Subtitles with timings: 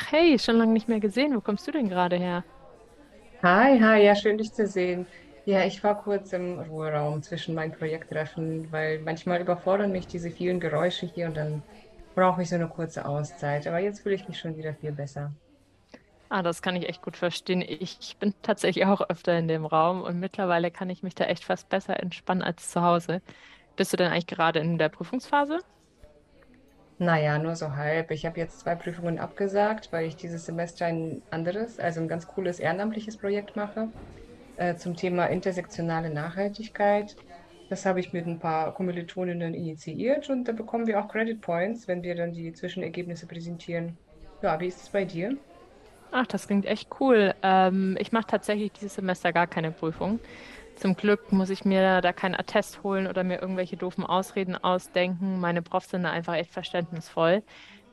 [0.00, 1.34] Ach hey, schon lange nicht mehr gesehen.
[1.34, 2.44] Wo kommst du denn gerade her?
[3.42, 5.06] Hi, hi, ja, schön dich zu sehen.
[5.44, 10.60] Ja, ich war kurz im Ruheraum zwischen meinen Projekttreffen, weil manchmal überfordern mich diese vielen
[10.60, 11.64] Geräusche hier und dann
[12.14, 13.66] brauche ich so eine kurze Auszeit.
[13.66, 15.34] Aber jetzt fühle ich mich schon wieder viel besser.
[16.30, 17.62] Ah, das kann ich echt gut verstehen.
[17.62, 21.44] Ich bin tatsächlich auch öfter in dem Raum und mittlerweile kann ich mich da echt
[21.44, 23.22] fast besser entspannen als zu Hause.
[23.76, 25.60] Bist du denn eigentlich gerade in der Prüfungsphase?
[27.00, 28.10] Naja, nur so halb.
[28.10, 32.26] Ich habe jetzt zwei Prüfungen abgesagt, weil ich dieses Semester ein anderes, also ein ganz
[32.26, 33.92] cooles ehrenamtliches Projekt mache,
[34.56, 37.18] äh, zum Thema intersektionale Nachhaltigkeit.
[37.68, 41.88] Das habe ich mit ein paar Kommilitoninnen initiiert und da bekommen wir auch Credit Points,
[41.88, 44.00] wenn wir dann die Zwischenergebnisse präsentieren.
[44.42, 45.38] Ja, wie ist es bei dir?
[46.10, 47.34] Ach, das klingt echt cool.
[47.42, 50.20] Ähm, ich mache tatsächlich dieses Semester gar keine Prüfung.
[50.78, 55.40] Zum Glück muss ich mir da keinen Attest holen oder mir irgendwelche doofen Ausreden ausdenken.
[55.40, 57.44] Meine Profs sind da einfach echt verständnisvoll,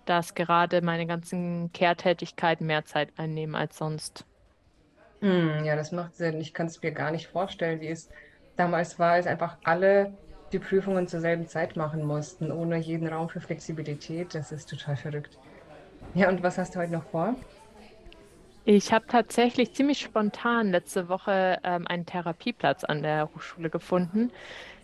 [0.06, 4.26] dass gerade meine ganzen Care-Tätigkeiten mehr Zeit einnehmen als sonst.
[5.22, 6.40] Hm, ja, das macht Sinn.
[6.42, 8.10] Ich kann es mir gar nicht vorstellen, wie es
[8.56, 10.18] damals war, als einfach alle
[10.52, 14.34] die Prüfungen zur selben Zeit machen mussten, ohne jeden Raum für Flexibilität.
[14.36, 15.40] Das ist total verrückt.
[16.14, 17.36] Ja, und was hast du heute noch vor?
[18.68, 24.32] Ich habe tatsächlich ziemlich spontan letzte Woche ähm, einen Therapieplatz an der Hochschule gefunden.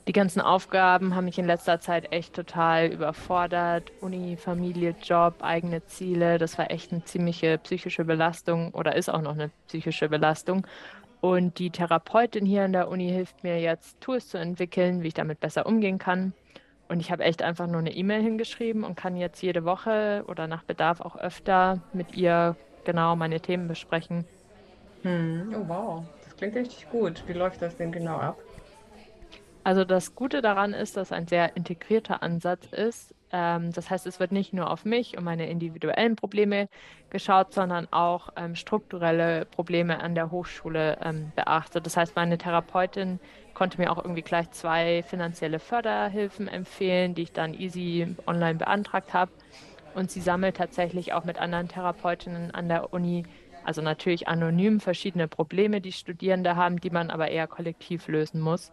[0.07, 3.91] Die ganzen Aufgaben haben mich in letzter Zeit echt total überfordert.
[4.01, 6.37] Uni, Familie, Job, eigene Ziele.
[6.37, 10.67] Das war echt eine ziemliche psychische Belastung oder ist auch noch eine psychische Belastung.
[11.19, 15.15] Und die Therapeutin hier an der Uni hilft mir jetzt, Tools zu entwickeln, wie ich
[15.15, 16.33] damit besser umgehen kann.
[16.87, 20.45] Und ich habe echt einfach nur eine E-Mail hingeschrieben und kann jetzt jede Woche oder
[20.45, 24.27] nach Bedarf auch öfter mit ihr genau meine Themen besprechen.
[25.03, 27.23] Hm, oh wow, das klingt richtig gut.
[27.27, 28.43] Wie läuft das denn genau ab?
[29.63, 33.13] Also das Gute daran ist, dass ein sehr integrierter Ansatz ist.
[33.29, 36.67] Ähm, das heißt, es wird nicht nur auf mich und meine individuellen Probleme
[37.09, 41.85] geschaut, sondern auch ähm, strukturelle Probleme an der Hochschule ähm, beachtet.
[41.85, 43.19] Das heißt, meine Therapeutin
[43.53, 49.13] konnte mir auch irgendwie gleich zwei finanzielle Förderhilfen empfehlen, die ich dann easy online beantragt
[49.13, 49.31] habe.
[49.93, 53.25] Und sie sammelt tatsächlich auch mit anderen Therapeutinnen an der Uni,
[53.63, 58.71] also natürlich anonym, verschiedene Probleme, die Studierende haben, die man aber eher kollektiv lösen muss.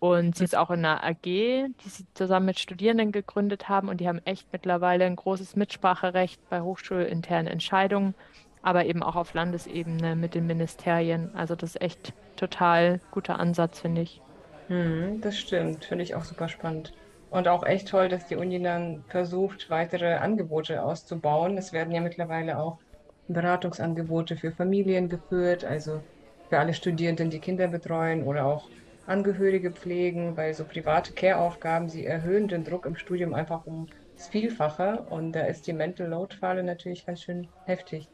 [0.00, 3.88] Und sie ist auch in einer AG, die sie zusammen mit Studierenden gegründet haben.
[3.88, 8.14] Und die haben echt mittlerweile ein großes Mitspracherecht bei hochschulinternen Entscheidungen,
[8.62, 11.34] aber eben auch auf Landesebene mit den Ministerien.
[11.34, 14.22] Also das ist echt total guter Ansatz, finde ich.
[14.68, 16.92] Hm, das stimmt, finde ich auch super spannend.
[17.30, 21.58] Und auch echt toll, dass die Uni dann versucht, weitere Angebote auszubauen.
[21.58, 22.80] Es werden ja mittlerweile auch
[23.26, 26.06] Beratungsangebote für Familien geführt, also
[26.48, 28.70] für alle Studierenden, die Kinder betreuen oder auch
[29.04, 34.28] Angehörige pflegen, weil so private Care-Aufgaben, sie erhöhen den Druck im Studium einfach um das
[34.28, 35.04] Vielfache.
[35.08, 38.10] Und da ist die Mental Load-Falle natürlich ganz schön heftig.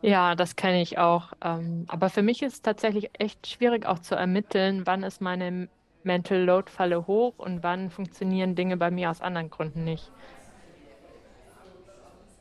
[0.00, 1.32] Ja, das kenne ich auch.
[1.42, 5.68] Ähm, aber für mich ist es tatsächlich echt schwierig auch zu ermitteln, wann ist meine
[6.02, 10.12] Mental Load-Falle hoch und wann funktionieren Dinge bei mir aus anderen Gründen nicht.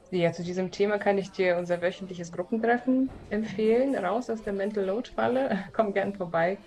[0.09, 3.95] Ja, zu diesem Thema kann ich dir unser wöchentliches Gruppentreffen empfehlen.
[3.95, 5.66] Raus aus der Mental Load-Falle.
[5.73, 6.66] Komm gern vorbei.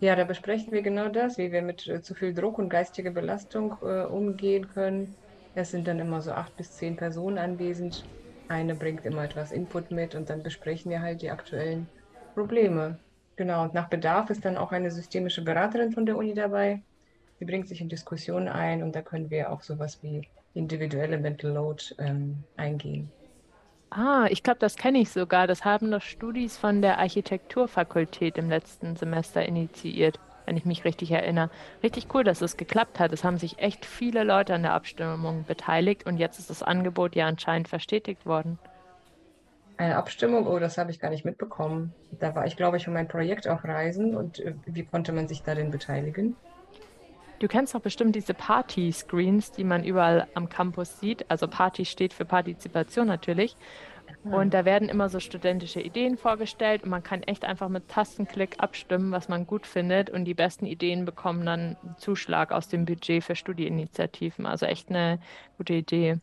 [0.00, 3.10] Ja, da besprechen wir genau das, wie wir mit äh, zu viel Druck und geistiger
[3.10, 5.18] Belastung äh, umgehen können.
[5.54, 8.08] Es sind dann immer so acht bis zehn Personen anwesend.
[8.48, 11.92] Eine bringt immer etwas Input mit und dann besprechen wir halt die aktuellen
[12.34, 13.02] Probleme.
[13.36, 16.82] Genau, und nach Bedarf ist dann auch eine systemische Beraterin von der Uni dabei.
[17.38, 21.50] Sie bringt sich in Diskussionen ein und da können wir auch sowas wie individuelle Mental
[21.50, 23.10] Load ähm, eingehen.
[23.90, 25.46] Ah, ich glaube, das kenne ich sogar.
[25.46, 31.10] Das haben doch Studis von der Architekturfakultät im letzten Semester initiiert, wenn ich mich richtig
[31.10, 31.50] erinnere.
[31.82, 33.12] Richtig cool, dass es geklappt hat.
[33.12, 37.14] Es haben sich echt viele Leute an der Abstimmung beteiligt und jetzt ist das Angebot
[37.14, 38.58] ja anscheinend verstetigt worden.
[39.76, 41.92] Eine Abstimmung, oh, das habe ich gar nicht mitbekommen.
[42.12, 45.26] Da war ich, glaube ich, für mein Projekt auf Reisen und äh, wie konnte man
[45.26, 46.36] sich da denn beteiligen?
[47.40, 51.28] Du kennst doch bestimmt diese Party-Screens, die man überall am Campus sieht.
[51.30, 53.56] Also Party steht für Partizipation natürlich.
[54.24, 54.36] Ah.
[54.36, 58.56] Und da werden immer so studentische Ideen vorgestellt und man kann echt einfach mit Tastenklick
[58.58, 60.08] abstimmen, was man gut findet.
[60.08, 64.46] Und die besten Ideen bekommen dann einen Zuschlag aus dem Budget für Studieinitiativen.
[64.46, 65.18] Also echt eine
[65.58, 66.20] gute Idee.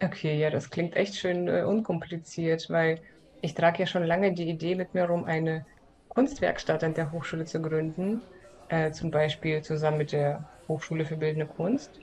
[0.00, 3.02] Okay, ja, das klingt echt schön äh, unkompliziert, weil
[3.40, 5.66] ich trage ja schon lange die Idee mit mir rum, eine
[6.08, 8.28] Kunstwerkstatt an der Hochschule zu gründen,
[8.68, 12.00] äh, zum Beispiel zusammen mit der Hochschule für Bildende Kunst.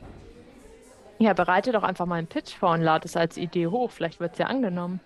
[1.18, 3.92] Ja, bereite doch einfach mal einen Pitch vor und lade es als Idee hoch.
[3.92, 5.02] Vielleicht wird es ja angenommen.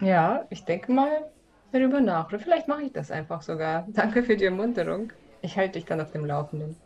[0.00, 1.32] Ja, ich denke mal
[1.72, 2.28] darüber nach.
[2.28, 3.86] Oder vielleicht mache ich das einfach sogar.
[3.92, 5.12] Danke für die Ermunterung.
[5.40, 6.83] Ich halte dich dann auf dem Laufenden.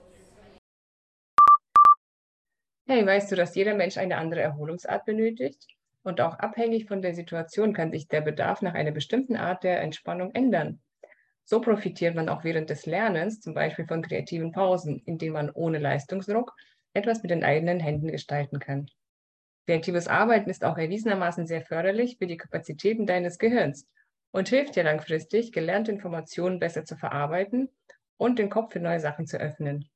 [2.91, 5.67] Hey, weißt du, dass jeder Mensch eine andere Erholungsart benötigt?
[6.05, 9.83] Und auch abhängig von der Situation kann sich der Bedarf nach einer bestimmten Art der
[9.83, 10.81] Entspannung ändern.
[11.45, 15.79] So profitiert man auch während des Lernens zum Beispiel von kreativen Pausen, indem man ohne
[15.79, 16.55] Leistungsdruck
[16.95, 18.87] etwas mit den eigenen Händen gestalten kann.
[19.67, 23.87] Kreatives Arbeiten ist auch erwiesenermaßen sehr förderlich für die Kapazitäten deines Gehirns
[24.31, 27.69] und hilft dir langfristig, gelernte Informationen besser zu verarbeiten
[28.17, 29.91] und den Kopf für neue Sachen zu öffnen.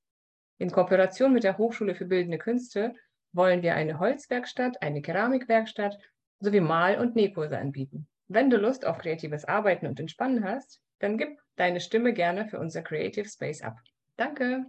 [0.58, 2.94] In Kooperation mit der Hochschule für Bildende Künste
[3.32, 5.98] wollen wir eine Holzwerkstatt, eine Keramikwerkstatt
[6.40, 8.06] sowie Mal- und Nähkurse anbieten.
[8.28, 12.58] Wenn du Lust auf kreatives Arbeiten und Entspannen hast, dann gib deine Stimme gerne für
[12.58, 13.76] unser Creative Space ab.
[14.16, 14.66] Danke!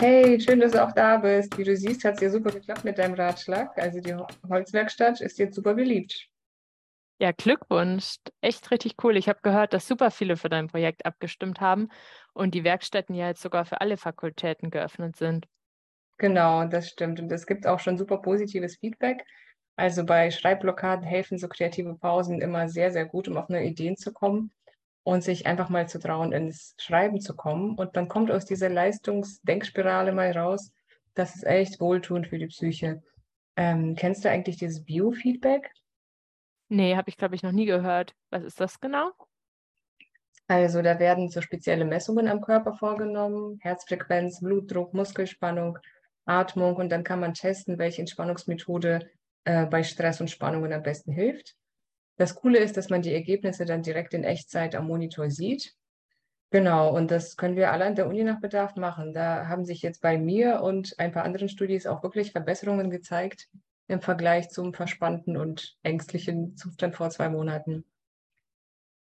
[0.00, 1.58] Hey, schön, dass du auch da bist.
[1.58, 3.76] Wie du siehst, hat es dir super geklappt mit deinem Ratschlag.
[3.76, 4.14] Also die
[4.48, 6.28] Holzwerkstatt ist jetzt super beliebt.
[7.20, 8.16] Ja, Glückwunsch.
[8.40, 9.16] Echt richtig cool.
[9.16, 11.88] Ich habe gehört, dass super viele für dein Projekt abgestimmt haben
[12.32, 15.46] und die Werkstätten ja jetzt sogar für alle Fakultäten geöffnet sind.
[16.18, 17.18] Genau, das stimmt.
[17.18, 19.24] Und es gibt auch schon super positives Feedback.
[19.74, 23.96] Also bei Schreibblockaden helfen so kreative Pausen immer sehr, sehr gut, um auf neue Ideen
[23.96, 24.52] zu kommen
[25.02, 27.76] und sich einfach mal zu trauen, ins Schreiben zu kommen.
[27.76, 30.72] Und man kommt aus dieser Leistungsdenkspirale mal raus.
[31.14, 33.02] Das ist echt wohltuend für die Psyche.
[33.56, 35.72] Ähm, kennst du eigentlich dieses Biofeedback?
[36.68, 38.14] Nee, habe ich, glaube ich, noch nie gehört.
[38.30, 39.12] Was ist das genau?
[40.46, 45.78] Also da werden so spezielle Messungen am Körper vorgenommen, Herzfrequenz, Blutdruck, Muskelspannung,
[46.24, 49.10] Atmung und dann kann man testen, welche Entspannungsmethode
[49.44, 51.54] äh, bei Stress und Spannungen am besten hilft.
[52.16, 55.74] Das Coole ist, dass man die Ergebnisse dann direkt in Echtzeit am Monitor sieht.
[56.50, 59.12] Genau, und das können wir alle an der Uni nach Bedarf machen.
[59.12, 63.48] Da haben sich jetzt bei mir und ein paar anderen Studis auch wirklich Verbesserungen gezeigt
[63.88, 67.84] im Vergleich zum verspannten und ängstlichen Zustand vor zwei Monaten.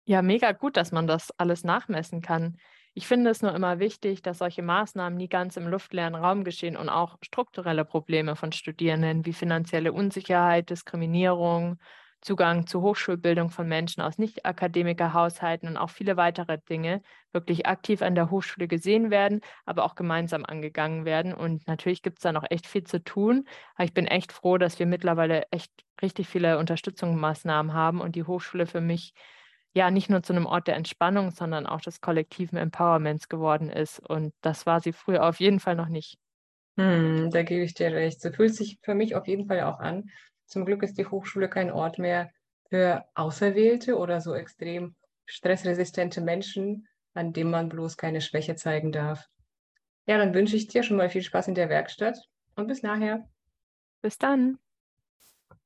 [0.05, 2.57] Ja, mega gut, dass man das alles nachmessen kann.
[2.95, 6.77] Ich finde es nur immer wichtig, dass solche Maßnahmen nie ganz im luftleeren Raum geschehen
[6.77, 11.79] und auch strukturelle Probleme von Studierenden wie finanzielle Unsicherheit, Diskriminierung,
[12.21, 17.03] Zugang zu Hochschulbildung von Menschen aus Nicht-Akademiker-Haushalten und auch viele weitere Dinge
[17.33, 21.33] wirklich aktiv an der Hochschule gesehen werden, aber auch gemeinsam angegangen werden.
[21.35, 23.45] Und natürlich gibt es da noch echt viel zu tun.
[23.75, 25.73] Aber ich bin echt froh, dass wir mittlerweile echt
[26.03, 29.13] richtig viele Unterstützungsmaßnahmen haben und die Hochschule für mich
[29.75, 34.01] ja nicht nur zu einem Ort der Entspannung, sondern auch des kollektiven Empowerments geworden ist.
[34.01, 36.19] Und das war sie früher auf jeden Fall noch nicht.
[36.79, 38.21] Hm, da gebe ich dir recht.
[38.21, 40.11] So fühlt sich für mich auf jeden Fall auch an.
[40.51, 42.33] Zum Glück ist die Hochschule kein Ort mehr
[42.69, 49.29] für Auserwählte oder so extrem stressresistente Menschen, an dem man bloß keine Schwäche zeigen darf.
[50.07, 52.19] Ja, dann wünsche ich dir schon mal viel Spaß in der Werkstatt
[52.57, 53.29] und bis nachher.
[54.03, 54.59] Bis dann.